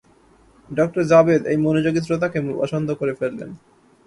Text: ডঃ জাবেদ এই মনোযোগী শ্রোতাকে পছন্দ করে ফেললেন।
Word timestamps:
ডঃ 0.69 0.95
জাবেদ 1.11 1.41
এই 1.51 1.57
মনোযোগী 1.65 2.01
শ্রোতাকে 2.03 2.39
পছন্দ 2.61 2.87
করে 2.99 3.13
ফেললেন। 3.19 3.49